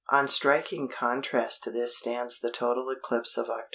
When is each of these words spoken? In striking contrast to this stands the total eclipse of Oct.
In 0.11 0.27
striking 0.29 0.87
contrast 0.89 1.61
to 1.61 1.69
this 1.69 1.95
stands 1.95 2.39
the 2.39 2.49
total 2.49 2.89
eclipse 2.89 3.37
of 3.37 3.45
Oct. 3.45 3.65